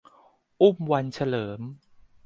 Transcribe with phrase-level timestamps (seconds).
[0.61, 1.61] อุ้มวันเฉลิม